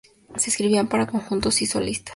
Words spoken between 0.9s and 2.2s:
conjuntos y solistas.